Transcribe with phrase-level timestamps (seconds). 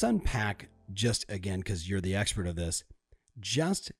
[0.00, 2.84] Let's unpack just again, because you're the expert of this.
[3.38, 3.92] Just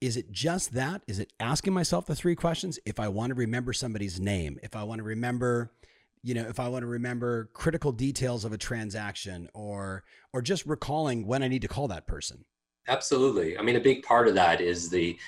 [0.00, 1.02] is it just that?
[1.06, 2.78] Is it asking myself the three questions?
[2.86, 5.72] If I want to remember somebody's name, if I want to remember,
[6.22, 10.64] you know, if I want to remember critical details of a transaction or or just
[10.64, 12.46] recalling when I need to call that person.
[12.88, 13.58] Absolutely.
[13.58, 15.18] I mean, a big part of that is the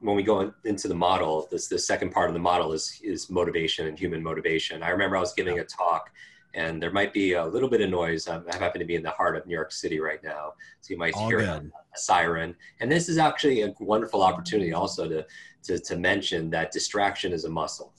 [0.00, 1.48] when we go into the model.
[1.50, 4.82] This the second part of the model is is motivation and human motivation.
[4.82, 6.08] I remember I was giving a talk
[6.54, 8.28] and there might be a little bit of noise.
[8.28, 10.92] Um, I happen to be in the heart of New York City right now, so
[10.92, 12.54] you might All hear a, a, siren.
[12.80, 15.26] And this is actually a wonderful opportunity also to,
[15.64, 17.92] to, to mention that distraction is a muscle,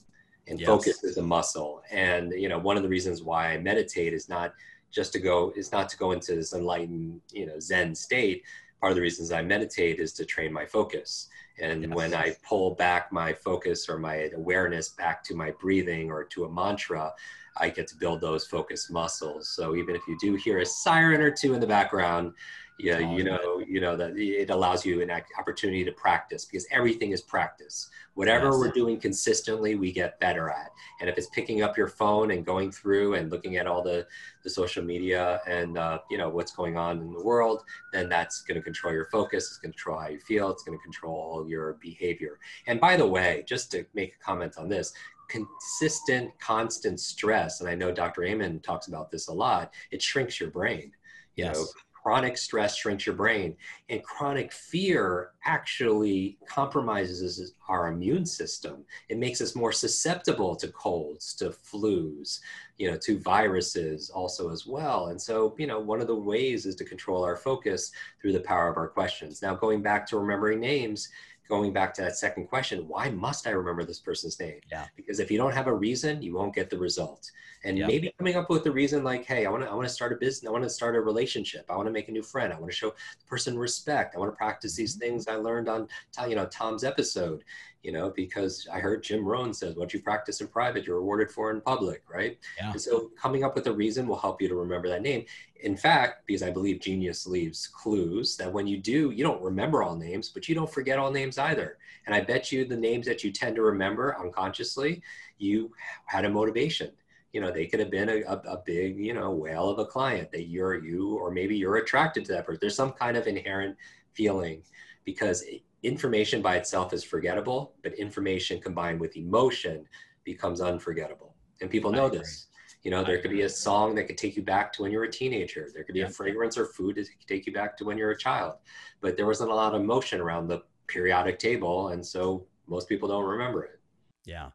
[0.48, 0.66] and yes.
[0.66, 1.82] focus is a muscle.
[1.90, 4.54] And you know, one of the reasons why I meditate is not
[4.90, 8.42] just to go is not to go into this enlightened, you know, Zen state.
[8.80, 11.28] Part of the reasons I meditate is to train my focus.
[11.58, 11.94] And yes.
[11.94, 16.44] when I pull back my focus or my awareness back to my breathing or to
[16.44, 17.12] a mantra,
[17.58, 19.48] I get to build those focus muscles.
[19.48, 22.32] So even if you do hear a siren or two in the background,
[22.78, 27.12] yeah, you know, you know that it allows you an opportunity to practice because everything
[27.12, 27.88] is practice.
[28.14, 28.56] Whatever yes.
[28.58, 30.70] we're doing consistently, we get better at.
[31.00, 34.06] And if it's picking up your phone and going through and looking at all the,
[34.44, 37.62] the social media and uh, you know what's going on in the world,
[37.94, 39.46] then that's going to control your focus.
[39.46, 40.50] It's going to control how you feel.
[40.50, 42.38] It's going to control your behavior.
[42.66, 44.92] And by the way, just to make a comment on this,
[45.28, 48.24] consistent, constant stress, and I know Dr.
[48.24, 50.92] Amen talks about this a lot, it shrinks your brain.
[51.36, 51.56] You yes.
[51.56, 51.66] know,
[52.06, 53.56] chronic stress shrinks your brain,
[53.88, 58.84] and chronic fear actually compromises our immune system.
[59.08, 62.38] It makes us more susceptible to colds, to flus,
[62.78, 65.08] you know, to viruses also as well.
[65.08, 67.90] And so, you know, one of the ways is to control our focus
[68.22, 69.42] through the power of our questions.
[69.42, 71.08] Now, going back to remembering names,
[71.48, 74.60] going back to that second question, why must I remember this person's name?
[74.70, 74.86] Yeah.
[74.96, 77.30] Because if you don't have a reason, you won't get the result.
[77.64, 77.86] And yeah.
[77.86, 80.12] maybe coming up with the reason like, hey, I want to I want to start
[80.12, 82.52] a business, I want to start a relationship, I want to make a new friend,
[82.52, 85.00] I want to show the person respect, I want to practice these mm-hmm.
[85.00, 85.88] things I learned on
[86.28, 87.42] you know Tom's episode
[87.86, 91.30] you know, because I heard Jim Rohn says, what you practice in private, you're rewarded
[91.30, 92.36] for in public, right?
[92.58, 92.72] Yeah.
[92.72, 95.24] And so coming up with a reason will help you to remember that name.
[95.60, 99.84] In fact, because I believe genius leaves clues that when you do, you don't remember
[99.84, 101.78] all names, but you don't forget all names either.
[102.06, 105.00] And I bet you the names that you tend to remember unconsciously,
[105.38, 105.70] you
[106.06, 106.90] had a motivation
[107.32, 109.84] you know they could have been a, a, a, big you know whale of a
[109.84, 113.26] client that you're you or maybe you're attracted to that person there's some kind of
[113.26, 113.76] inherent
[114.14, 114.62] feeling
[115.04, 115.44] because
[115.86, 119.86] information by itself is forgettable, but information combined with emotion
[120.24, 121.36] becomes unforgettable.
[121.60, 122.48] And people know this.
[122.82, 124.98] You know, there could be a song that could take you back to when you
[124.98, 125.68] were a teenager.
[125.72, 128.10] There could be a fragrance or food that could take you back to when you're
[128.10, 128.54] a child.
[129.00, 131.88] But there wasn't a lot of emotion around the periodic table.
[131.88, 133.80] And so most people don't remember it.
[134.24, 134.50] Yeah.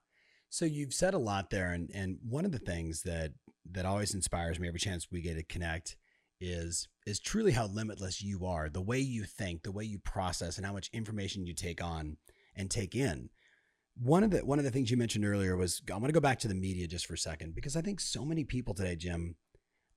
[0.49, 1.71] So you've said a lot there.
[1.71, 3.31] And, and one of the things that,
[3.71, 5.97] that always inspires me every chance we get to connect
[6.39, 10.57] is is truly how limitless you are the way you think the way you process
[10.57, 12.17] and how much information you take on
[12.55, 13.29] and take in.
[14.01, 16.19] One of the one of the things you mentioned earlier was i want to go
[16.19, 18.95] back to the media just for a second because i think so many people today
[18.95, 19.35] jim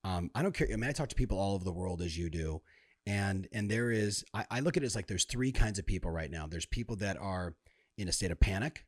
[0.03, 2.19] um, i don't care i mean i talk to people all over the world as
[2.19, 2.61] you do
[3.07, 5.87] and and there is I, I look at it as like there's three kinds of
[5.87, 6.47] people right now.
[6.47, 7.55] There's people that are
[7.97, 8.85] in a state of panic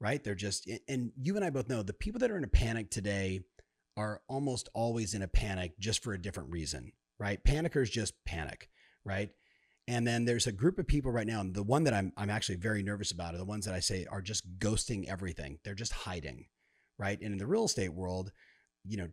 [0.00, 0.22] right?
[0.24, 2.90] They're just and you and i both know the people that are in a panic
[2.90, 3.40] today
[3.96, 7.44] are almost always in a panic just for a different reason, right?
[7.44, 8.70] Panickers just panic,
[9.04, 9.28] right?
[9.86, 12.30] And then there's a group of people right now, and the one that I'm I'm
[12.30, 15.58] actually very nervous about are the ones that I say are just ghosting everything.
[15.62, 16.46] They're just hiding,
[16.98, 17.20] right?
[17.20, 18.32] And in the real estate world,
[18.84, 19.08] you know,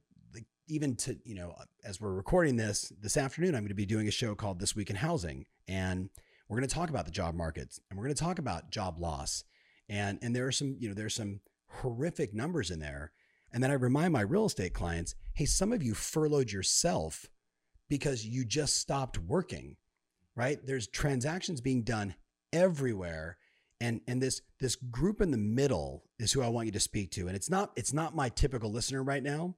[0.68, 4.08] even to you know, as we're recording this this afternoon, I'm going to be doing
[4.08, 6.10] a show called This Week in Housing, and
[6.48, 9.00] we're going to talk about the job markets, and we're going to talk about job
[9.00, 9.44] loss,
[9.90, 13.12] and and there are some you know there's some horrific numbers in there
[13.52, 17.28] and then I remind my real estate clients hey, some of you furloughed yourself
[17.90, 19.78] because you just stopped working,
[20.36, 20.60] right?
[20.66, 22.16] There's transactions being done
[22.52, 23.38] everywhere.
[23.80, 27.12] And, and this this group in the middle is who I want you to speak
[27.12, 27.28] to.
[27.28, 29.56] And it's not it's not my typical listener right now,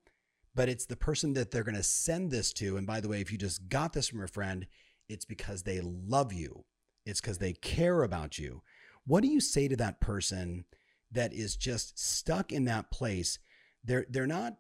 [0.54, 2.76] but it's the person that they're going to send this to.
[2.76, 4.68] And by the way, if you just got this from a friend,
[5.08, 6.66] it's because they love you.
[7.06, 8.62] It's because they care about you.
[9.08, 10.66] What do you say to that person
[11.12, 13.40] that is just stuck in that place
[13.84, 14.58] they're they're not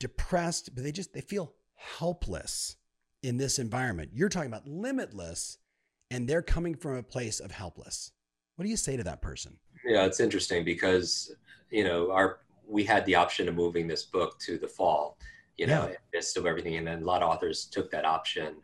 [0.00, 2.76] depressed, but they just they feel helpless
[3.24, 4.10] in this environment.
[4.12, 5.58] You're talking about limitless,
[6.10, 8.12] and they're coming from a place of helpless.
[8.56, 9.58] What do you say to that person?
[9.84, 11.34] Yeah, it's interesting because
[11.70, 15.18] you know our we had the option of moving this book to the fall,
[15.56, 15.96] you know, yeah.
[16.12, 18.56] midst of everything, and then a lot of authors took that option.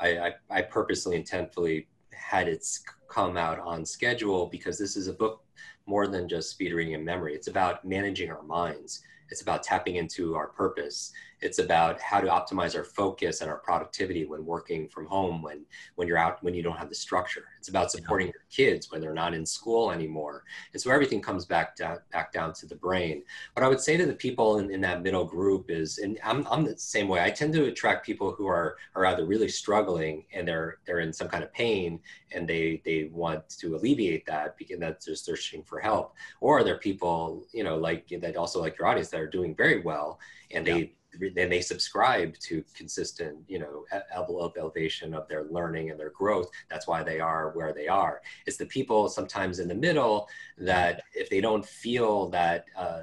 [0.00, 2.66] I, I, I purposely, intentfully had it
[3.08, 5.44] come out on schedule because this is a book
[5.86, 7.34] more than just speed reading and memory.
[7.34, 9.02] It's about managing our minds.
[9.30, 13.58] It's about tapping into our purpose it's about how to optimize our focus and our
[13.58, 15.64] productivity when working from home when
[15.96, 17.44] when you're out when you don't have the structure.
[17.58, 20.44] It's about supporting your kids when they're not in school anymore.
[20.72, 23.22] And so everything comes back down back down to the brain.
[23.54, 26.46] What i would say to the people in, in that middle group is and I'm,
[26.50, 27.22] I'm the same way.
[27.22, 31.12] I tend to attract people who are are either really struggling and they're they're in
[31.12, 32.00] some kind of pain
[32.32, 36.14] and they they want to alleviate that because that's just searching for help.
[36.40, 39.82] Or they're people you know like that also like your audience that are doing very
[39.82, 40.18] well
[40.50, 40.84] and yeah.
[41.18, 43.84] They then they subscribe to consistent you know
[44.14, 46.50] level of elevation of their learning and their growth.
[46.70, 48.20] That's why they are where they are.
[48.46, 50.28] It's the people sometimes in the middle
[50.58, 53.02] that if they don't feel that uh,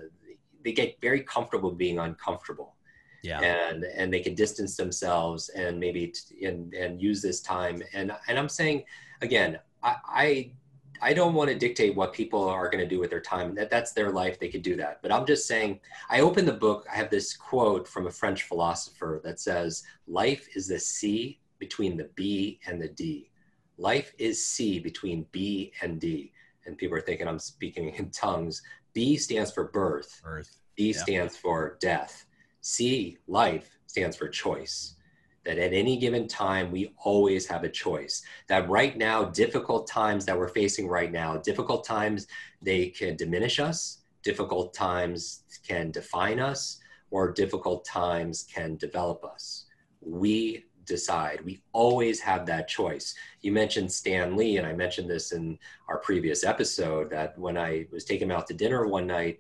[0.64, 2.76] they get very comfortable being uncomfortable.
[3.24, 3.40] Yeah.
[3.40, 7.84] And and they can distance themselves and maybe t- and and use this time.
[7.94, 8.84] And and i'm saying
[9.22, 10.52] again i i
[11.02, 13.56] I don't want to dictate what people are going to do with their time.
[13.56, 14.40] That that's their life.
[14.40, 15.02] They could do that.
[15.02, 15.80] But I'm just saying.
[16.10, 16.86] I open the book.
[16.92, 21.98] I have this quote from a French philosopher that says, "Life is the C between
[21.98, 23.32] the B and the D.
[23.78, 26.34] Life is C between B and D."
[26.66, 28.62] And people are thinking I'm speaking in tongues.
[28.94, 30.22] B stands for birth.
[30.24, 30.60] Birth.
[30.78, 30.98] D yeah.
[30.98, 32.26] stands for death.
[32.62, 34.96] C, life, stands for choice
[35.44, 38.22] that at any given time, we always have a choice.
[38.48, 42.28] That right now, difficult times that we're facing right now, difficult times,
[42.62, 46.80] they can diminish us, difficult times can define us,
[47.10, 49.66] or difficult times can develop us.
[50.02, 51.42] We decide.
[51.44, 53.16] We always have that choice.
[53.42, 57.88] You mentioned Stan Lee, and I mentioned this in our previous episode that when I
[57.92, 59.40] was taking him out to dinner one night,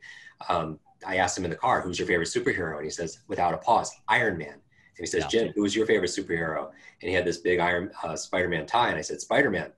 [0.49, 2.75] um, I asked him in the car, Who's your favorite superhero?
[2.75, 4.59] And he says, without a pause, Iron Man.
[5.01, 5.45] And he says, yeah.
[5.45, 6.69] Jim, who was your favorite superhero?
[7.01, 8.89] And he had this big Iron uh, Spider-Man tie.
[8.89, 9.71] And I said, Spider-Man.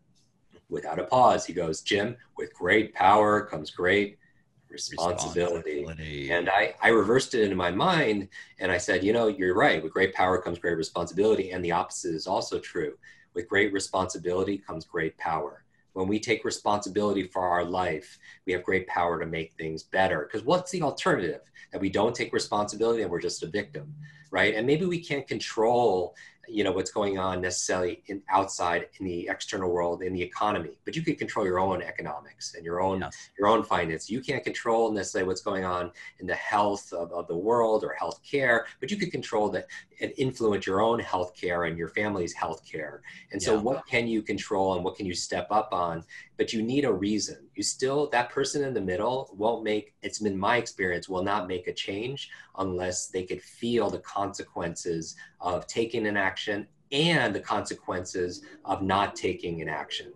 [0.68, 4.18] Without a pause, he goes, Jim, with great power comes great
[4.70, 5.86] responsibility.
[5.86, 6.30] responsibility.
[6.30, 8.28] And I, I reversed it into my mind
[8.60, 9.82] and I said, you know, you're right.
[9.82, 11.52] With great power comes great responsibility.
[11.52, 12.98] And the opposite is also true.
[13.34, 15.64] With great responsibility comes great power.
[15.94, 20.28] When we take responsibility for our life, we have great power to make things better.
[20.30, 21.42] Because what's the alternative?
[21.72, 23.96] That we don't take responsibility and we're just a victim
[24.34, 24.56] right?
[24.56, 26.16] And maybe we can't control
[26.48, 30.78] you know what's going on necessarily in outside in the external world in the economy
[30.84, 33.30] but you can control your own economics and your own yes.
[33.38, 37.28] your own finance you can't control necessarily what's going on in the health of, of
[37.28, 39.68] the world or health care but you can control that
[40.02, 43.02] and influence your own health care and your family's health care
[43.32, 43.62] and so yeah.
[43.62, 46.04] what can you control and what can you step up on
[46.38, 50.20] but you need a reason you still that person in the middle won't make it's
[50.20, 55.66] been my experience will not make a change unless they could feel the consequences of
[55.68, 56.33] taking an action
[56.92, 60.14] and the consequences of not taking an action.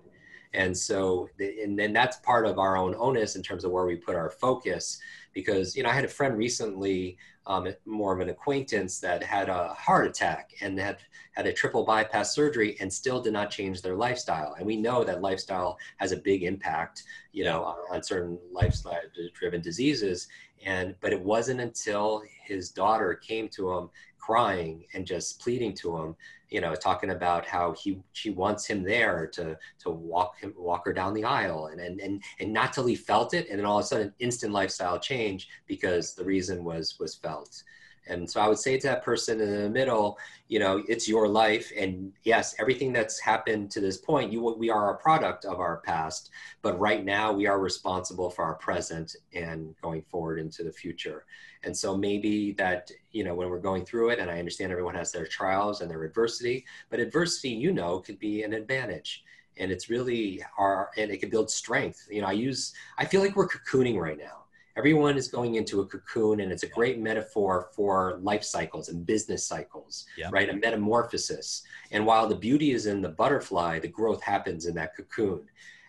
[0.53, 3.95] And so, and then that's part of our own onus in terms of where we
[3.95, 4.99] put our focus.
[5.33, 9.49] Because, you know, I had a friend recently, um, more of an acquaintance, that had
[9.49, 10.97] a heart attack and had
[11.33, 14.55] had a triple bypass surgery and still did not change their lifestyle.
[14.57, 17.03] And we know that lifestyle has a big impact,
[17.33, 19.01] you know, on, on certain lifestyle
[19.33, 20.27] driven diseases.
[20.65, 25.97] And, but it wasn't until his daughter came to him crying and just pleading to
[25.97, 26.15] him
[26.49, 30.85] you know talking about how he she wants him there to to walk him walk
[30.85, 33.49] her down the aisle and and and, and not till he felt it.
[33.49, 37.63] And then all of a sudden instant lifestyle change because the reason was was felt
[38.09, 41.27] and so I would say to that person in the middle, you know, it's your
[41.27, 41.71] life.
[41.77, 45.77] And yes, everything that's happened to this point, you we are a product of our
[45.77, 46.31] past.
[46.61, 51.25] But right now we are responsible for our present and going forward into the future.
[51.63, 54.95] And so maybe that, you know, when we're going through it, and I understand everyone
[54.95, 59.23] has their trials and their adversity, but adversity, you know, could be an advantage
[59.59, 63.21] and it's really our and it can build strength you know i use i feel
[63.21, 64.43] like we're cocooning right now
[64.77, 69.05] everyone is going into a cocoon and it's a great metaphor for life cycles and
[69.05, 70.29] business cycles yeah.
[70.31, 70.49] right?
[70.49, 71.63] A metamorphosis.
[71.91, 75.41] And while the beauty is in the butterfly the growth happens in that cocoon.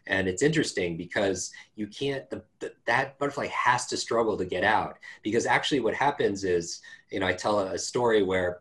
[0.07, 4.65] And it's interesting because you can't the, the, that butterfly has to struggle to get
[4.65, 4.99] out.
[5.23, 6.81] Because actually what happens is
[7.11, 8.61] you know i tell a story where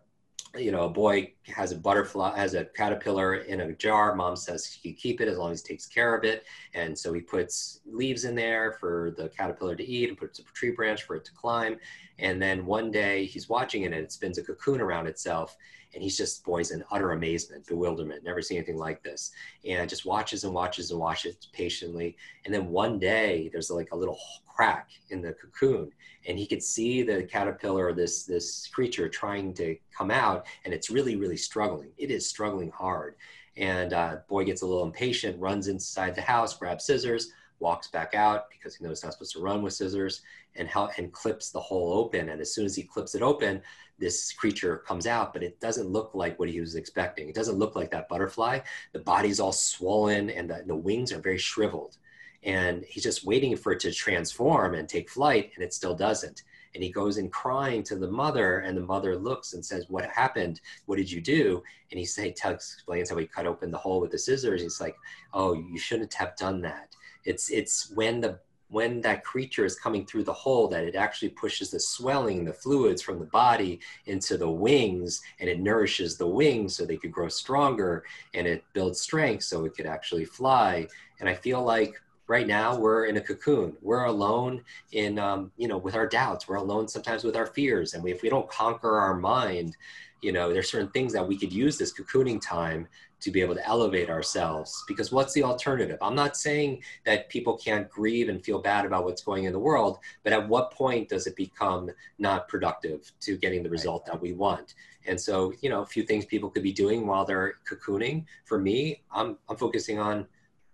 [0.55, 4.15] you know, a boy has a butterfly, has a caterpillar in a jar.
[4.15, 6.45] Mom says he can keep it as long as he takes care of it.
[6.73, 10.43] And so he puts leaves in there for the caterpillar to eat and puts a
[10.43, 11.77] tree branch for it to climb.
[12.19, 15.57] And then one day he's watching it and it spins a cocoon around itself.
[15.93, 19.31] and he's just boys in utter amazement bewilderment never seen anything like this
[19.65, 23.95] and just watches and watches and watches patiently and then one day there's like a
[23.95, 24.17] little
[24.57, 25.91] crack in the cocoon
[26.27, 30.89] and he could see the caterpillar this this creature trying to come out and it's
[30.89, 31.91] really really struggling.
[31.97, 33.15] It is struggling hard.
[33.55, 38.13] And uh, boy gets a little impatient runs inside the house grabs scissors walks back
[38.15, 40.21] out because he knows he's not supposed to run with scissors
[40.55, 42.29] and and clips the hole open.
[42.29, 43.61] And as soon as he clips it open
[43.99, 47.29] this creature comes out but it doesn't look like what he was expecting.
[47.29, 48.61] It doesn't look like that butterfly.
[48.93, 51.97] The body's all swollen and the, the wings are very shriveled
[52.43, 56.43] and he's just waiting for it to transform and take flight and it still doesn't.
[56.75, 60.05] And he goes in crying to the mother and the mother looks and says what
[60.09, 60.61] happened?
[60.85, 61.63] What did you do?
[61.91, 64.61] And he say explains how he cut open the hole with the scissors.
[64.61, 64.95] He's like
[65.33, 66.95] oh you shouldn't have done that.
[67.25, 68.39] It's it's when the
[68.69, 72.53] when that creature is coming through the hole that it actually pushes the swelling the
[72.53, 77.11] fluids from the body into the wings and it nourishes the wings so they could
[77.11, 78.03] grow stronger
[78.33, 80.85] and it builds strength so it could actually fly.
[81.19, 83.75] And i feel like right now we're in a cocoon.
[83.81, 86.47] We're alone in um, you know with our doubts.
[86.47, 87.93] We're alone sometimes with our fears.
[87.93, 89.75] And we, if we don't conquer our mind
[90.21, 92.87] you know there's certain things that we could use this cocooning time
[93.19, 94.83] to be able to elevate ourselves.
[94.87, 95.97] Because what's the alternative?
[96.01, 99.59] I'm not saying that people can't grieve and feel bad about what's going in the
[99.59, 104.19] world but at what point does it become not productive to getting the result that
[104.21, 104.75] we want?
[105.05, 108.25] And so you know a few things people could be doing while they're cocooning.
[108.45, 110.25] For me i'm, I'm focusing on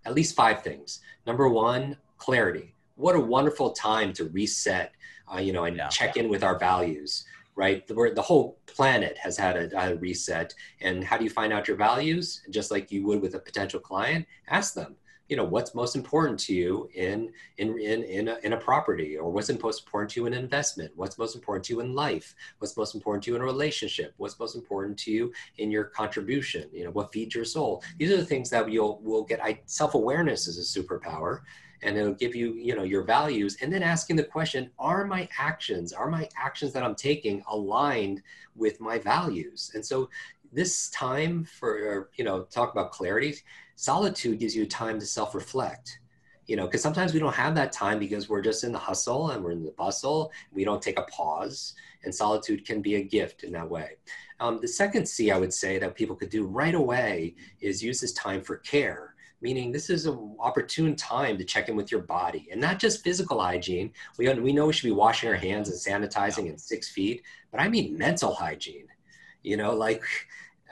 [0.04, 1.00] at least five things.
[1.26, 2.74] Number one, clarity.
[2.96, 4.92] What a wonderful time to reset,
[5.32, 5.88] uh, you know, and yeah.
[5.88, 7.24] check in with our values,
[7.56, 7.86] right?
[7.86, 10.54] The, the whole planet has had a, a reset.
[10.80, 12.42] And how do you find out your values?
[12.50, 14.96] Just like you would with a potential client, ask them,
[15.28, 19.16] you know what's most important to you in in in in a, in a property
[19.16, 22.34] or what's most important to you in investment what's most important to you in life
[22.58, 25.84] what's most important to you in a relationship what's most important to you in your
[25.84, 27.82] contribution you know what feeds your soul.
[27.98, 31.40] These are the things that you'll will get I, self-awareness is a superpower
[31.82, 33.56] and it'll give you you know your values.
[33.60, 38.22] And then asking the question are my actions are my actions that i'm taking aligned
[38.56, 39.70] with my values?
[39.74, 40.08] And so
[40.52, 43.36] this time for you know talk about clarity
[43.76, 45.98] solitude gives you time to self-reflect
[46.46, 49.30] you know because sometimes we don't have that time because we're just in the hustle
[49.30, 50.30] and we're in the bustle.
[50.52, 53.96] We don't take a pause and solitude can be a gift in that way.
[54.40, 58.00] Um, the second c i would say that people could do right away is use
[58.00, 62.00] this time for care meaning this is an opportune time to check in with your
[62.00, 63.92] body and not just physical hygiene.
[64.16, 67.60] We, we know we should be washing our hands and sanitizing in six feet but
[67.60, 68.88] i mean mental hygiene
[69.42, 70.02] you know like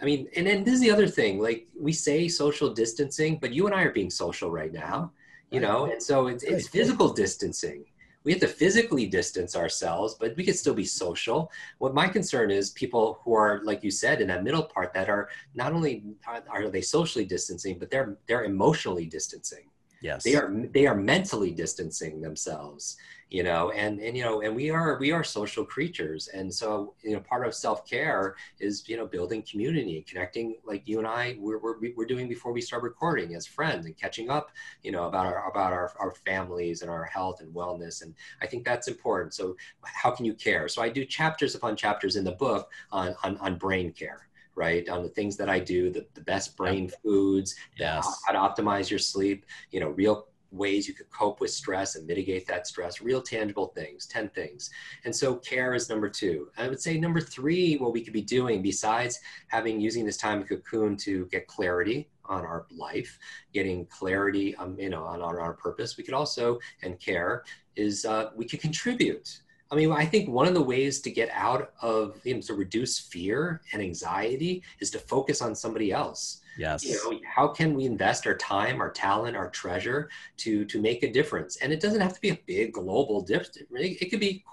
[0.03, 1.39] I mean, and then this is the other thing.
[1.39, 5.13] Like we say social distancing, but you and I are being social right now,
[5.53, 7.85] you know, and so it's, it's physical distancing.
[8.25, 11.51] We have to physically distance ourselves, but we can still be social.
[11.79, 15.09] What my concern is people who are, like you said, in that middle part that
[15.09, 19.65] are not only are, are they socially distancing, but they're they're emotionally distancing.
[20.03, 20.25] Yes.
[20.25, 22.97] They are they are mentally distancing themselves
[23.33, 26.29] you know and and you know and we are we are social creatures.
[26.29, 30.87] And so you know part of self-care is you know building community and connecting like
[30.87, 34.29] you and i we're, we're, we're doing before we start recording as friends and catching
[34.29, 34.51] up
[34.83, 38.03] you know about our about our, our families and our health and wellness.
[38.03, 39.33] And i think that's important.
[39.33, 40.69] So how can you care?
[40.69, 44.89] So i do chapters upon chapters in the book on on, on brain care right
[44.89, 48.23] on the things that i do the, the best brain foods yes.
[48.27, 52.07] how to optimize your sleep you know real ways you could cope with stress and
[52.07, 54.71] mitigate that stress, real tangible things, 10 things.
[55.05, 56.49] And so care is number two.
[56.57, 59.19] I would say number three, what we could be doing besides
[59.49, 63.19] having using this time cocoon to get clarity on our life,
[63.53, 67.45] getting clarity, um, you know, on, on our purpose, we could also, and care
[67.75, 69.42] is uh, we could contribute.
[69.73, 72.55] I mean, I think one of the ways to get out of, you know, to
[72.55, 76.85] reduce fear and anxiety is to focus on somebody else Yes.
[76.85, 81.03] You know, how can we invest our time, our talent, our treasure to to make
[81.03, 81.57] a difference?
[81.57, 83.59] And it doesn't have to be a big global difference.
[83.71, 84.45] It could be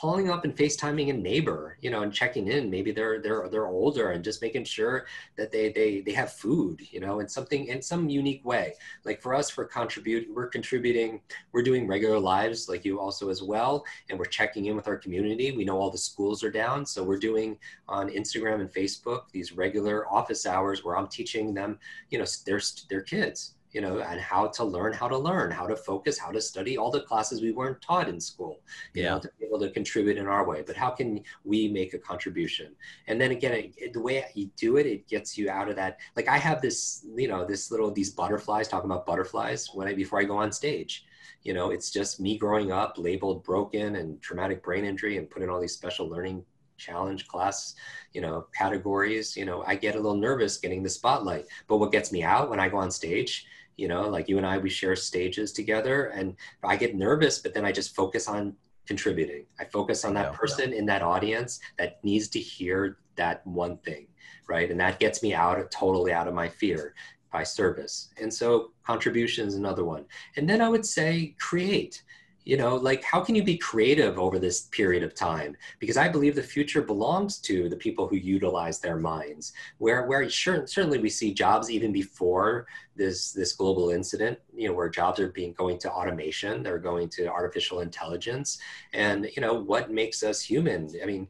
[0.00, 2.70] calling up and FaceTiming a neighbor, you know, and checking in.
[2.70, 6.82] Maybe they're they're they're older and just making sure that they they they have food,
[6.90, 8.74] you know, and something in some unique way.
[9.04, 11.20] Like for us, we're contribute, we're contributing,
[11.52, 14.98] we're doing regular lives like you also as well, and we're checking in with our
[14.98, 15.56] community.
[15.56, 19.52] We know all the schools are down, so we're doing on Instagram and Facebook these
[19.52, 21.78] regular office hours where I'm teaching them,
[22.10, 22.60] you know, their
[22.90, 26.30] their kids you know, and how to learn how to learn, how to focus, how
[26.30, 28.62] to study all the classes we weren't taught in school,
[28.94, 29.10] you yeah.
[29.10, 30.62] know, to be able to contribute in our way.
[30.66, 32.74] But how can we make a contribution?
[33.06, 35.76] And then again, it, it, the way you do it, it gets you out of
[35.76, 35.98] that.
[36.16, 39.92] Like I have this, you know, this little, these butterflies, talking about butterflies when I,
[39.92, 41.04] before I go on stage
[41.42, 45.42] you know it's just me growing up labeled broken and traumatic brain injury and put
[45.42, 46.44] in all these special learning
[46.76, 47.74] challenge class
[48.12, 51.46] you know categories you know i get a little nervous getting the spotlight.
[51.68, 54.46] But what gets me out when i go on stage you know like you and
[54.46, 58.54] i we share stages together and i get nervous but then i just focus on
[58.86, 59.44] contributing.
[59.58, 64.06] I focus on that person in that audience that needs to hear that one thing
[64.48, 64.70] right?
[64.70, 66.94] And that gets me out of totally out of my fear
[67.32, 68.08] by service.
[68.20, 70.04] And so contribution is another one.
[70.36, 72.02] And then i would say create
[72.46, 75.56] you know like how can you be creative over this period of time?
[75.80, 79.52] Because i believe the future belongs to the people who utilize their minds.
[79.78, 84.74] Where where sure, certainly we see jobs even before this this global incident you know
[84.74, 88.58] where jobs are being going to automation they're going to artificial intelligence.
[88.94, 90.88] And you know what makes us human?
[91.02, 91.28] I mean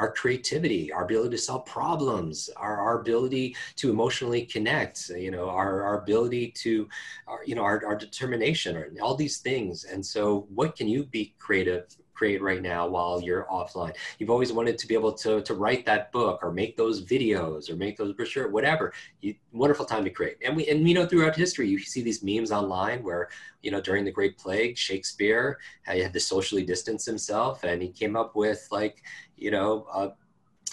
[0.00, 5.50] our creativity, our ability to solve problems, our, our ability to emotionally connect, you know,
[5.50, 6.88] our, our ability to,
[7.26, 9.84] our, you know, our, our determination, all these things.
[9.84, 11.84] And so what can you be creative
[12.20, 13.96] create right now while you're offline.
[14.18, 17.70] You've always wanted to be able to, to write that book or make those videos
[17.70, 18.92] or make those brochure, whatever.
[19.22, 20.36] You, wonderful time to create.
[20.44, 23.30] And we and you know throughout history, you see these memes online where
[23.62, 28.16] you know during the Great Plague, Shakespeare had to socially distance himself, and he came
[28.16, 29.02] up with like
[29.38, 29.86] you know.
[29.90, 30.10] Uh,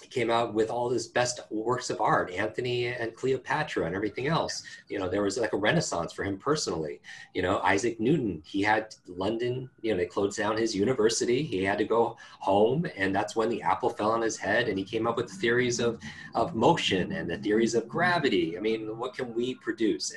[0.10, 4.64] came out with all his best works of art, Antony and Cleopatra and everything else.
[4.90, 7.02] You know, there was like a renaissance for him personally.
[7.34, 11.44] You know, Isaac Newton, he had London, you know, they closed down his university.
[11.44, 14.78] He had to go home and that's when the apple fell on his head and
[14.78, 16.00] he came up with the theories of,
[16.36, 18.58] of motion and the theories of gravity.
[18.58, 20.14] I mean, what can we produce?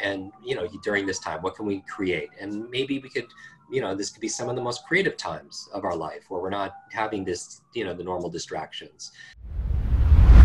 [0.00, 2.30] And, you know, during this time, what can we create?
[2.40, 3.26] And maybe we could
[3.70, 6.40] you know this could be some of the most creative times of our life where
[6.40, 9.12] we're not having this you know the normal distractions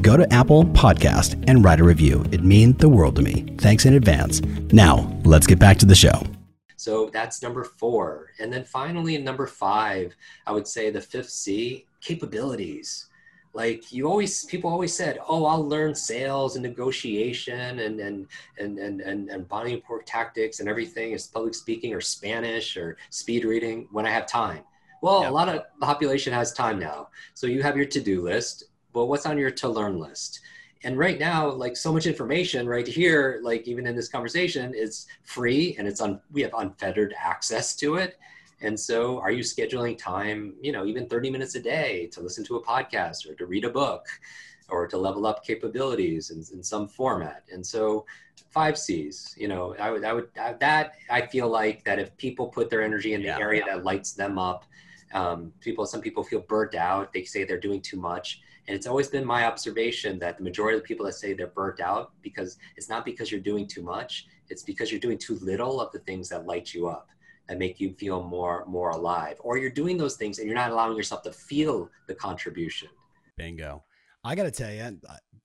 [0.00, 2.24] go to Apple Podcast and write a review.
[2.32, 3.46] It means the world to me.
[3.58, 4.40] Thanks in advance.
[4.72, 6.22] Now, let's get back to the show.
[6.76, 8.30] So that's number four.
[8.38, 13.10] And then finally, in number five, I would say the fifth C capabilities.
[13.52, 18.26] Like you always, people always said, "Oh, I'll learn sales and negotiation and and
[18.58, 22.96] and and and, and buying report tactics and everything is public speaking or Spanish or
[23.10, 24.62] speed reading when I have time."
[25.02, 25.30] Well, yep.
[25.30, 27.08] a lot of the population has time now.
[27.34, 30.40] So you have your to-do list well what's on your to learn list?
[30.82, 35.06] And right now like so much information right here like even in this conversation is
[35.22, 38.18] free and it's on we have unfettered access to it.
[38.62, 42.44] And so are you scheduling time you know even 30 minutes a day to listen
[42.44, 44.06] to a podcast or to read a book
[44.68, 47.44] or to level up capabilities in, in some format?
[47.52, 48.06] And so
[48.50, 52.16] five c's you know i would i would I, that i feel like that if
[52.16, 53.76] people put their energy in the yeah, area yeah.
[53.76, 54.64] that lights them up
[55.12, 58.86] um, people some people feel burnt out they say they're doing too much and it's
[58.86, 62.12] always been my observation that the majority of the people that say they're burnt out
[62.22, 65.90] because it's not because you're doing too much, it's because you're doing too little of
[65.90, 67.08] the things that light you up
[67.48, 69.38] that make you feel more more alive.
[69.40, 72.86] Or you're doing those things and you're not allowing yourself to feel the contribution.
[73.36, 73.82] Bingo.
[74.22, 75.00] I got to tell you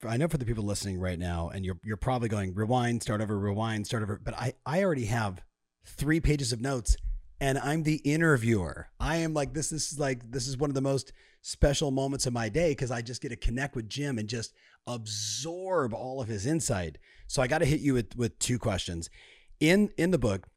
[0.05, 3.21] i know for the people listening right now and you're you're probably going rewind start
[3.21, 4.21] over rewind start over.
[4.23, 5.41] But i i already have
[5.83, 6.95] three pages of notes
[7.45, 10.75] and i'm the interviewer i am like this, this is like this is one of
[10.75, 11.13] the most
[11.45, 14.51] special moments of my day because I just get to connect with Jim and just
[14.87, 16.97] absorb all of his insight.
[17.27, 19.11] So I got to hit you with with two questions.
[19.59, 20.47] In in the book,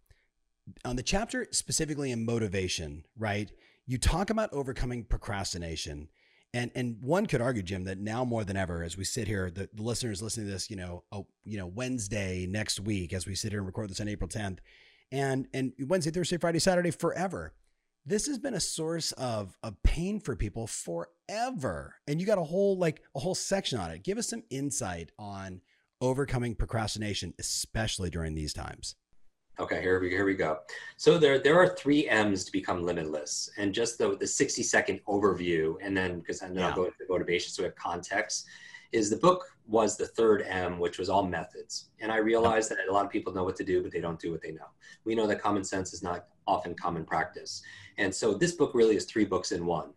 [0.87, 3.51] on the chapter specifically in motivation, right?
[3.87, 6.09] You talk about overcoming procrastination.
[6.55, 9.51] And and one could argue, Jim, that now more than ever, as we sit here,
[9.51, 13.27] the, the listeners listening to this, you know, oh, you know, Wednesday next week, as
[13.27, 14.61] we sit here and record this on April 10th,
[15.13, 17.53] and and Wednesday, Thursday, Friday, Saturday, forever
[18.09, 21.95] this has been a source of, of pain for people forever.
[22.07, 24.03] And you got a whole like a whole section on it.
[24.03, 25.61] Give us some insight on
[26.01, 28.97] overcoming procrastination, especially during these times.
[29.61, 30.61] Okay, here we here we go.
[30.97, 35.01] So there there are three M's to become limitless, and just the the sixty second
[35.07, 36.69] overview, and then because then yeah.
[36.69, 38.47] I'll go into motivation, so we have context.
[38.93, 42.79] Is the book was the third M, which was all methods, and I realized that
[42.89, 44.69] a lot of people know what to do, but they don't do what they know.
[45.05, 47.63] We know that common sense is not often common practice.
[47.99, 49.91] And so this book really is three books in one.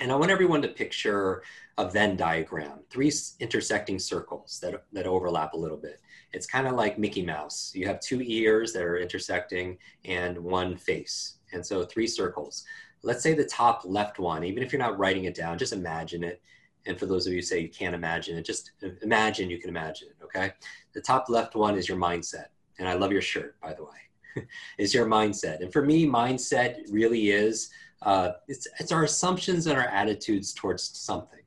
[0.00, 1.42] And I want everyone to picture
[1.76, 6.00] a Venn diagram, three intersecting circles that, that overlap a little bit.
[6.32, 7.72] It's kind of like Mickey Mouse.
[7.74, 11.38] You have two ears that are intersecting and one face.
[11.52, 12.64] And so three circles.
[13.02, 16.22] Let's say the top left one, even if you're not writing it down, just imagine
[16.22, 16.42] it.
[16.88, 18.72] And for those of you who say you can't imagine it, just
[19.02, 20.52] imagine you can imagine it, okay?
[20.94, 22.46] The top left one is your mindset.
[22.78, 24.46] And I love your shirt, by the way,
[24.78, 25.60] is your mindset.
[25.60, 27.70] And for me, mindset really is,
[28.02, 31.38] uh, it's, it's our assumptions and our attitudes towards something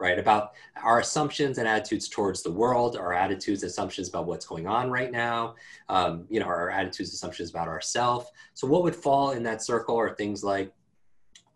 [0.00, 0.18] right?
[0.18, 4.90] About our assumptions and attitudes towards the world, our attitudes, assumptions about what's going on
[4.90, 5.56] right now,
[5.90, 8.30] um, you know, our attitudes, assumptions about ourselves.
[8.54, 10.72] So, what would fall in that circle are things like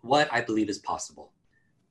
[0.03, 1.33] what I believe is possible,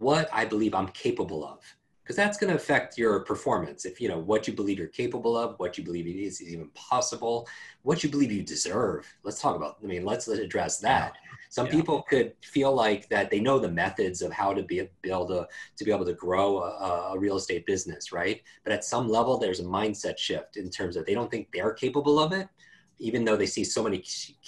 [0.04, 1.60] what I believe I'm capable of,
[2.04, 3.86] because that's going to affect your performance.
[3.86, 7.48] If you know what you believe you're capable of, what you believe is even possible,
[7.84, 9.12] what you believe you deserve.
[9.24, 9.78] Let's talk about.
[9.82, 11.14] I mean, let's, let's address that.
[11.50, 11.74] Some yeah.
[11.74, 15.48] people could feel like that they know the methods of how to be, able to,
[15.78, 18.42] to be able to grow a, a, real estate business, right?
[18.64, 21.74] But at some level, there's a mindset shift in terms of they don't think they're
[21.74, 22.50] capable of it,
[23.00, 24.04] even though they see so many,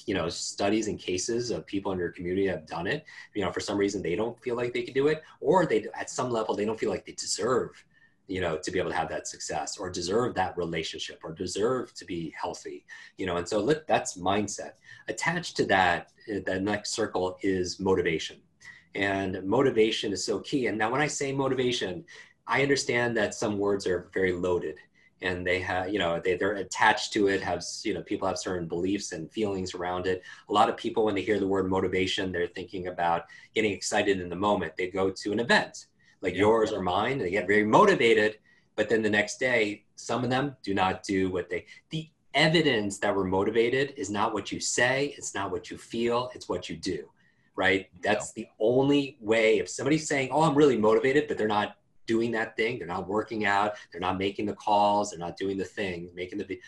[0.05, 3.05] you know, studies and cases of people in your community have done it.
[3.33, 5.87] You know, for some reason they don't feel like they can do it, or they
[5.93, 7.83] at some level they don't feel like they deserve
[8.27, 11.93] you know to be able to have that success or deserve that relationship or deserve
[11.93, 12.85] to be healthy
[13.17, 14.73] you know and so let, that's mindset.
[15.07, 18.37] Attached to that uh, the next circle is motivation.
[18.95, 20.67] And motivation is so key.
[20.67, 22.03] And now when i say motivation
[22.47, 24.77] i understand that some words are very loaded
[25.21, 28.37] and they have you know they, they're attached to it have you know people have
[28.37, 31.69] certain beliefs and feelings around it a lot of people when they hear the word
[31.69, 33.23] motivation they're thinking about
[33.53, 35.87] getting excited in the moment they go to an event
[36.25, 36.39] like yeah.
[36.39, 37.19] yours or mine.
[37.19, 38.39] They get very motivated,
[38.75, 41.65] but then the next day, some of them do not do what they.
[41.91, 46.31] The evidence that we're motivated is not what you say, it's not what you feel,
[46.35, 47.09] it's what you do,
[47.55, 47.87] right?
[48.01, 48.43] That's yeah.
[48.43, 49.59] the only way.
[49.59, 53.07] If somebody's saying, "Oh, I'm really motivated," but they're not doing that thing, they're not
[53.07, 56.59] working out, they're not making the calls, they're not doing the thing, making the,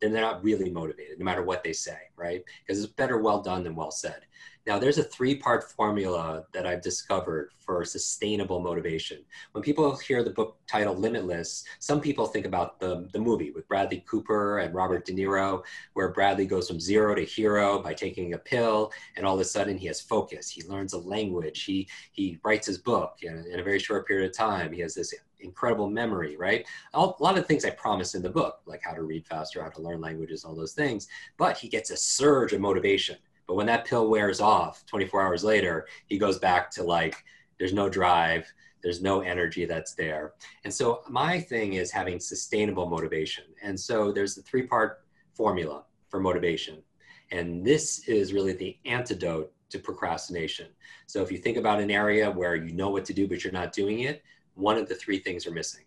[0.00, 2.42] then they're not really motivated, no matter what they say, right?
[2.66, 4.22] Because it's better well done than well said.
[4.64, 9.18] Now, there's a three part formula that I've discovered for sustainable motivation.
[9.52, 13.66] When people hear the book title Limitless, some people think about the, the movie with
[13.66, 18.34] Bradley Cooper and Robert De Niro, where Bradley goes from zero to hero by taking
[18.34, 20.48] a pill, and all of a sudden he has focus.
[20.48, 21.64] He learns a language.
[21.64, 24.72] He, he writes his book in, in a very short period of time.
[24.72, 26.64] He has this incredible memory, right?
[26.94, 29.70] a lot of things I promise in the book, like how to read faster, how
[29.70, 31.08] to learn languages, all those things.
[31.36, 35.44] But he gets a surge of motivation but when that pill wears off 24 hours
[35.44, 37.22] later, he goes back to like,
[37.58, 38.46] there's no drive,
[38.82, 40.32] there's no energy that's there.
[40.64, 43.44] And so my thing is having sustainable motivation.
[43.62, 46.82] And so there's the three part formula for motivation.
[47.30, 50.66] And this is really the antidote to procrastination.
[51.06, 53.52] So if you think about an area where you know what to do, but you're
[53.52, 54.22] not doing it,
[54.54, 55.84] one of the three things are missing.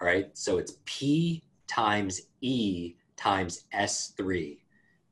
[0.00, 0.28] All right.
[0.34, 4.58] So it's P times E times S3.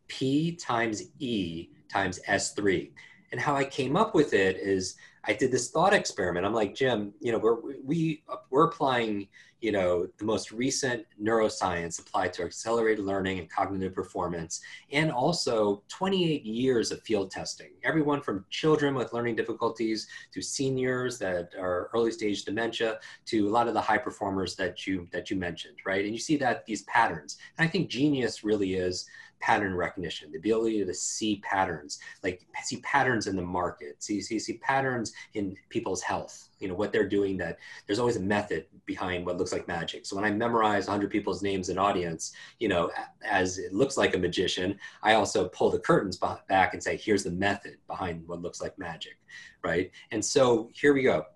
[0.08, 2.90] P times E times S3.
[3.32, 6.44] And how I came up with it is I did this thought experiment.
[6.44, 9.28] I'm like, Jim, you know, we're, we, we're applying,
[9.60, 14.60] you know, the most recent neuroscience applied to accelerated learning and cognitive performance,
[14.92, 17.70] and also 28 years of field testing.
[17.84, 23.50] Everyone from children with learning difficulties to seniors that are early stage dementia to a
[23.50, 26.04] lot of the high performers that you, that you mentioned, right?
[26.04, 27.38] And you see that these patterns.
[27.56, 29.06] And I think genius really is
[29.40, 34.38] pattern recognition, the ability to see patterns, like see patterns in the market, see, see,
[34.38, 38.66] see patterns in people's health, you know, what they're doing that there's always a method
[38.86, 40.06] behind what looks like magic.
[40.06, 42.90] So when I memorize 100 people's names in audience, you know,
[43.24, 46.18] as it looks like a magician, I also pull the curtains
[46.48, 49.18] back and say, here's the method behind what looks like magic,
[49.62, 49.90] right?
[50.10, 51.26] And so here we go.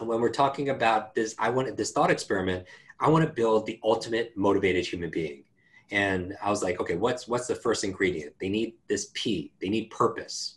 [0.00, 2.66] When we're talking about this, I wanted this thought experiment,
[3.00, 5.44] I want to build the ultimate motivated human being
[5.90, 8.34] and i was like okay what's what's the first ingredient?
[8.40, 9.52] They need this p.
[9.60, 10.56] They need purpose.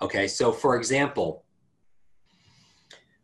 [0.00, 1.44] Okay so for example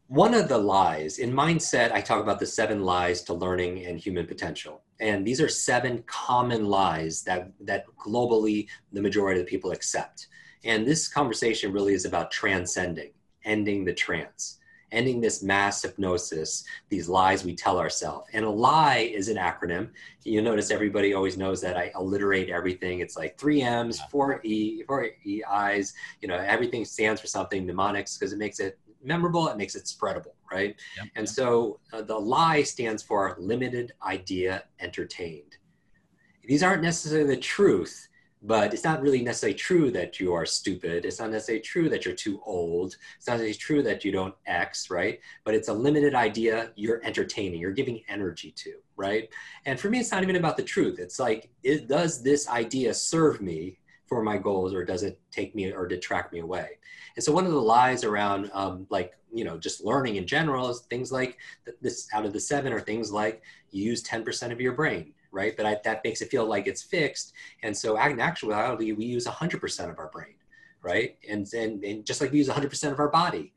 [0.08, 3.98] one of the lies in mindset i talk about the seven lies to learning and
[3.98, 4.82] human potential.
[5.00, 10.28] And these are seven common lies that that globally the majority of the people accept.
[10.64, 13.10] And this conversation really is about transcending
[13.44, 14.58] ending the trance
[14.92, 18.28] ending this mass hypnosis, these lies we tell ourselves.
[18.32, 19.90] And a lie is an acronym.
[20.24, 23.00] You notice everybody always knows that I alliterate everything.
[23.00, 25.94] It's like three M's, four E, four E I's.
[26.20, 29.48] You know, everything stands for something mnemonics because it makes it memorable.
[29.48, 30.74] It makes it spreadable, right?
[30.96, 31.06] Yep.
[31.16, 35.56] And so uh, the lie stands for limited idea entertained.
[36.44, 38.08] These aren't necessarily the truth,
[38.42, 41.04] but it's not really necessarily true that you are stupid.
[41.04, 42.96] It's not necessarily true that you're too old.
[43.16, 45.20] It's not necessarily true that you don't X, right?
[45.44, 49.28] But it's a limited idea you're entertaining, you're giving energy to, right?
[49.64, 50.98] And for me, it's not even about the truth.
[50.98, 53.78] It's like, it, does this idea serve me?
[54.06, 56.78] for my goals or does it take me or detract me away
[57.16, 60.70] and so one of the lies around um, like you know just learning in general
[60.70, 61.38] is things like
[61.80, 65.56] this out of the seven are things like you use 10% of your brain right?
[65.56, 67.34] But I, that makes it feel like it's fixed.
[67.62, 70.34] And so in actuality we use 100% of our brain
[70.82, 71.16] right?
[71.28, 73.52] And, and, and just like we use 100% of our body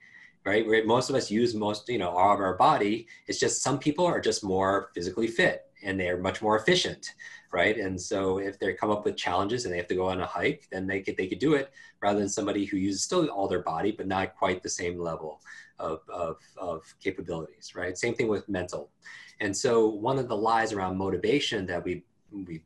[0.46, 0.66] right?
[0.66, 3.78] Where most of us use most you know all of our body it's just some
[3.78, 7.14] people are just more physically fit and they're much more efficient
[7.52, 7.78] right?
[7.78, 10.26] And so if they come up with challenges and they have to go on a
[10.26, 13.48] hike, then they could they could do it rather than somebody who uses still all
[13.48, 15.42] their body but not quite the same level
[15.80, 17.98] of of, of capabilities, right?
[17.98, 18.92] Same thing with mental.
[19.40, 22.62] And so one of the lies around motivation that we we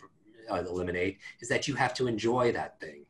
[0.51, 3.05] uh, eliminate is that you have to enjoy that thing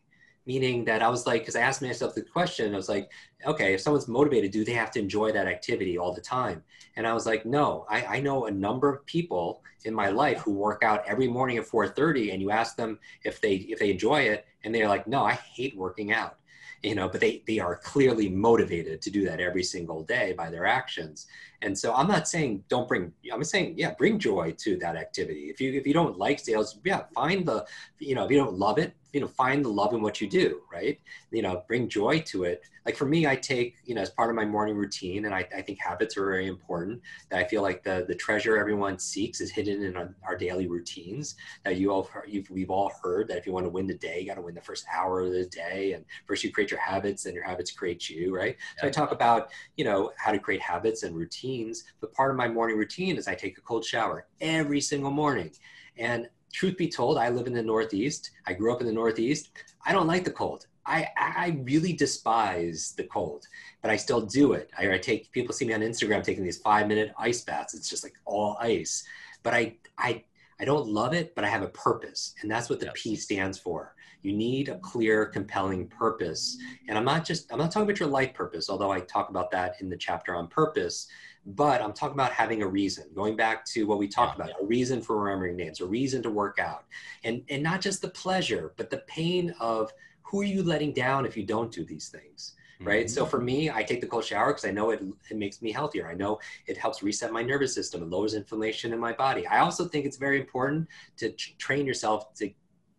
[0.46, 3.10] meaning that I was like, because I asked myself the question, I was like,
[3.46, 6.64] okay, if someone's motivated, do they have to enjoy that activity all the time?
[6.96, 10.40] And I was like, no, I, I know a number of people in my life
[10.40, 13.92] who work out every morning at 4:30, and you ask them if they if they
[13.92, 16.38] enjoy it, and they're like, no, I hate working out
[16.84, 20.50] you know but they they are clearly motivated to do that every single day by
[20.50, 21.26] their actions
[21.64, 25.50] and so i'm not saying don't bring i'm saying yeah bring joy to that activity.
[25.50, 27.66] If you if you don't like sales yeah find the
[28.00, 30.28] you know if you don't love it you know find the love in what you
[30.28, 31.00] do right?
[31.32, 32.62] You know bring joy to it.
[32.86, 35.48] Like for me i take you know as part of my morning routine and i,
[35.56, 39.40] I think habits are very important that i feel like the the treasure everyone seeks
[39.40, 43.38] is hidden in our, our daily routines that you all you've, we've all heard that
[43.38, 45.32] if you want to win the day you got to win the first hour of
[45.32, 48.58] the day and first you create your habits then your habits create you right?
[48.80, 51.53] So i talk about you know how to create habits and routines
[52.00, 55.52] but part of my morning routine is i take a cold shower every single morning
[55.98, 58.32] and truth be told, I live in the Northeast.
[58.48, 59.50] I grew up in the Northeast.
[59.86, 60.68] I don't like the cold.
[60.86, 63.48] I, I really despise the cold,
[63.82, 64.70] but I still do it.
[64.78, 67.74] I, I take people see me on Instagram taking these five minute ice baths.
[67.74, 69.06] It's just like all ice,
[69.44, 70.24] but I I
[70.60, 73.58] I don't love it, but I have a purpose, and that's what the P stands
[73.58, 73.96] for.
[74.24, 76.58] You need a clear, compelling purpose,
[76.90, 79.52] and I'm not just I'm not talking about your life purpose, although I talk about
[79.52, 81.08] that in the chapter on purpose
[81.46, 84.46] but I'm talking about having a reason, going back to what we talked yeah.
[84.46, 86.86] about, a reason for remembering names, a reason to work out.
[87.24, 91.26] And, and not just the pleasure, but the pain of who are you letting down
[91.26, 92.54] if you don't do these things?
[92.80, 93.06] Right.
[93.06, 93.14] Mm-hmm.
[93.14, 95.72] So for me, I take the cold shower because I know it, it makes me
[95.72, 96.10] healthier.
[96.10, 99.48] I know it helps reset my nervous system and lowers inflammation in my body.
[99.48, 102.52] I also think it's very important to train yourself to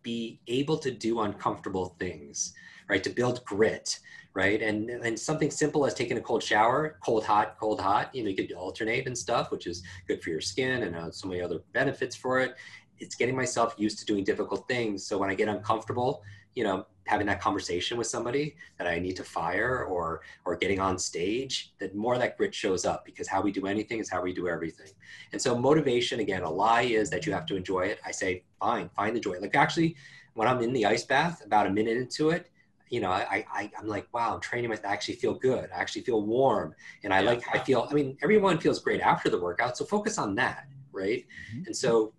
[0.03, 2.55] be able to do uncomfortable things,
[2.89, 3.03] right?
[3.03, 3.99] To build grit,
[4.35, 4.61] right?
[4.61, 8.15] And and something simple as taking a cold shower, cold hot, cold hot.
[8.15, 11.11] You know, you could alternate and stuff, which is good for your skin and uh,
[11.11, 12.57] so many other benefits for it.
[12.99, 15.07] It's getting myself used to doing difficult things.
[15.07, 16.23] So when I get uncomfortable,
[16.55, 20.81] you know, having that conversation with somebody that I need to fire or or getting
[20.81, 24.11] on stage, that more of that grit shows up because how we do anything is
[24.11, 24.91] how we do everything.
[25.33, 28.01] And so motivation, again, a lie is that you have to enjoy it.
[28.05, 29.39] I say, fine, find the joy.
[29.39, 29.97] Like actually,
[30.35, 32.51] when I'm in the ice bath, about a minute into it,
[32.91, 34.85] you know, I, I I'm like, wow, I'm training with.
[34.85, 35.71] I actually feel good.
[35.75, 37.31] I actually feel warm, and I yeah.
[37.31, 37.43] like.
[37.53, 37.89] I feel.
[37.91, 41.25] I mean, everyone feels great after the workout, so focus on that, right?
[41.53, 41.67] Mm-hmm.
[41.67, 42.13] And so,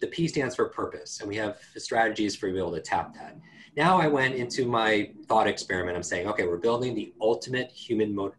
[0.00, 3.36] the P stands for purpose, and we have strategies for being able to tap that.
[3.76, 5.96] Now I went into my thought experiment.
[5.96, 8.32] I'm saying, okay, we're building the ultimate human mode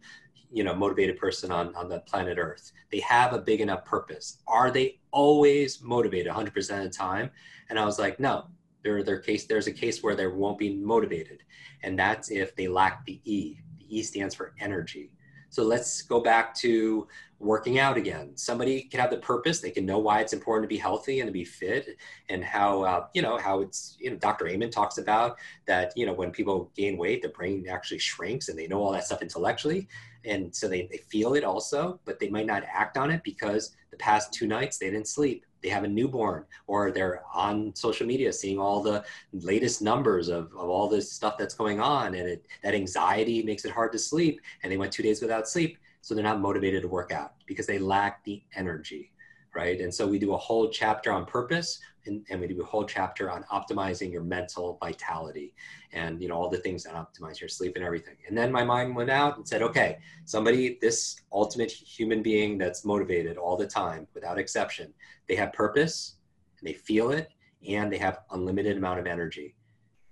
[0.51, 4.39] you know motivated person on on the planet earth they have a big enough purpose
[4.47, 7.29] are they always motivated 100% of the time
[7.69, 8.45] and i was like no
[8.83, 11.43] there, there case there's a case where they won't be motivated
[11.83, 13.59] and that's if they lack the e.
[13.79, 15.11] The e stands for energy.
[15.49, 17.07] So let's go back to
[17.39, 18.35] working out again.
[18.35, 19.61] Somebody can have the purpose.
[19.61, 22.83] They can know why it's important to be healthy and to be fit and how
[22.83, 26.31] uh, you know how it's you know dr amen talks about that you know when
[26.31, 29.87] people gain weight the brain actually shrinks and they know all that stuff intellectually
[30.25, 33.75] and so they, they feel it also but they might not act on it because
[33.91, 35.45] the past two nights they didn't sleep.
[35.62, 39.03] They have a newborn or they're on social media seeing all the
[39.34, 43.65] latest numbers of, of all this stuff that's going on and it, that anxiety makes
[43.65, 45.77] it hard to sleep and they went two days without sleep.
[46.01, 49.12] So they're not motivated to work out because they lack the energy
[49.55, 49.82] right?
[49.82, 52.83] And so we do a whole chapter on purpose and, and we do a whole
[52.83, 55.53] chapter on optimizing your mental vitality
[55.93, 58.15] and you know all the things that optimize your sleep and everything.
[58.27, 62.83] And then my mind went out and said okay somebody this ultimate human being that's
[62.83, 64.93] motivated all the time without exception
[65.27, 66.15] they have purpose
[66.59, 67.29] and they feel it
[67.67, 69.55] and they have unlimited amount of energy.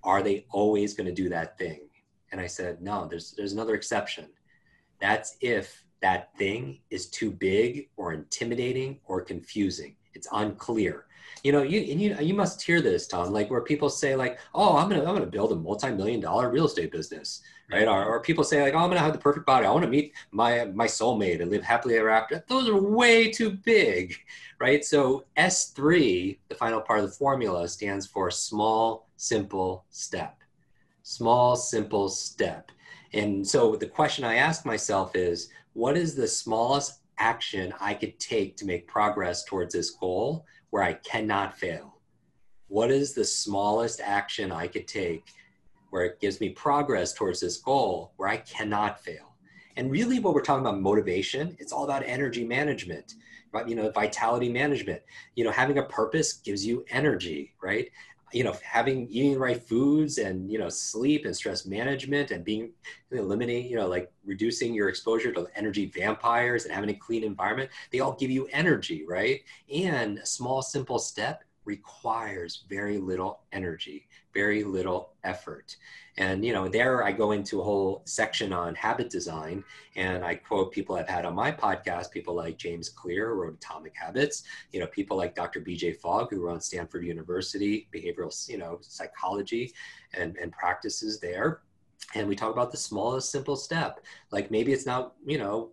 [0.04, 1.82] Are they always going to do that thing?
[2.32, 4.30] And i said no there's there's another exception.
[5.02, 9.96] That's if that thing is too big or intimidating or confusing.
[10.14, 11.07] It's unclear
[11.48, 14.38] you know, you and you you must hear this, Tom, like where people say like,
[14.54, 17.88] "Oh, I'm gonna I'm gonna build a multi-million dollar real estate business," right?
[17.88, 19.66] Or, or people say like, "Oh, I'm gonna have the perfect body.
[19.66, 23.32] I want to meet my my soulmate and live happily ever after." Those are way
[23.32, 24.14] too big,
[24.60, 24.84] right?
[24.84, 30.42] So S3, the final part of the formula, stands for small, simple step.
[31.04, 32.74] Small, simple step.
[33.14, 38.20] And so the question I ask myself is what is the smallest action I could
[38.20, 41.98] take to make progress towards this goal where I cannot fail?
[42.68, 45.26] What is the smallest action I could take
[45.90, 49.36] where it gives me progress towards this goal where I cannot fail?
[49.78, 53.16] And really, what we're talking about motivation, it's all about energy management?
[53.66, 55.02] You know, vitality management.
[55.36, 57.90] You know, having a purpose gives you energy, right?
[58.34, 62.44] You know having eating the right foods and you know sleep and stress management and
[62.44, 62.72] being
[63.12, 67.70] eliminating you know like reducing your exposure to energy vampires and having a clean environment
[67.92, 69.42] they all give you energy right?
[69.74, 74.08] And a small simple step requires very little energy
[74.40, 75.68] very little effort
[76.18, 79.64] and you know, there I go into a whole section on habit design,
[79.96, 83.54] and I quote people I've had on my podcast, people like James Clear, who wrote
[83.54, 84.44] Atomic Habits.
[84.72, 85.60] You know, people like Dr.
[85.60, 85.94] B.J.
[85.94, 89.74] Fogg, who runs Stanford University behavioral, you know, psychology,
[90.14, 91.62] and and practices there.
[92.16, 94.04] And we talk about the smallest simple step.
[94.32, 95.70] Like maybe it's not, you know,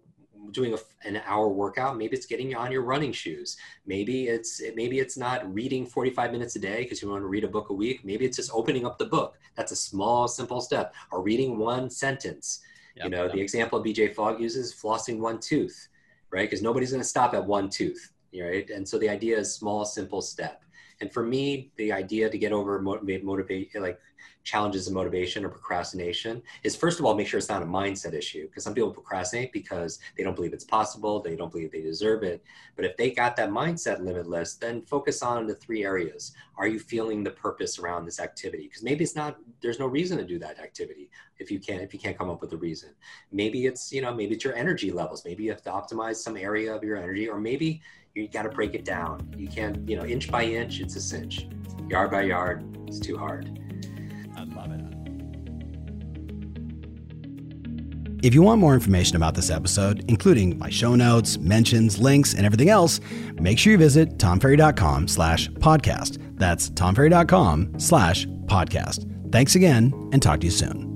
[0.52, 0.78] doing a,
[1.08, 3.56] an hour workout maybe it's getting on your running shoes.
[3.86, 7.44] Maybe it's maybe it's not reading 45 minutes a day because you want to read
[7.44, 8.04] a book a week.
[8.04, 9.38] Maybe it's just opening up the book.
[9.54, 10.94] That's a small simple step.
[11.10, 12.60] Or reading one sentence.
[12.96, 13.32] Yep, you know yep.
[13.32, 15.88] the example bj fogg uses flossing one tooth
[16.30, 16.50] right?
[16.50, 18.68] Because nobody's going to stop at one tooth right?
[18.70, 20.63] And so the idea is small simple step
[21.00, 23.98] and for me the idea to get over motivate, motivate like
[24.42, 28.12] challenges of motivation or procrastination is first of all make sure it's not a mindset
[28.12, 31.80] issue because some people procrastinate because they don't believe it's possible they don't believe they
[31.80, 32.42] deserve it.
[32.76, 36.32] But if they got that mindset limitless then focus on the three areas.
[36.56, 38.64] Are you feeling the purpose around this activity?
[38.64, 41.92] Because maybe it's not there's no reason to do that activity if you can't if
[41.92, 42.90] you can't come up with a reason.
[43.32, 45.24] Maybe it's you know maybe it's your energy levels.
[45.24, 47.82] Maybe you have to optimize some area of your energy or maybe
[48.14, 51.00] you got to break it down you can't you know inch by inch it's a
[51.00, 51.46] cinch
[51.88, 53.60] yard by yard it's too hard
[54.36, 54.80] I love it.
[58.24, 62.46] If you want more information about this episode, including my show notes, mentions, links, and
[62.46, 62.98] everything else,
[63.34, 66.16] make sure you visit tomferry.com slash podcast.
[66.38, 69.30] That's tomferry.com slash podcast.
[69.30, 70.93] Thanks again, and talk to you soon.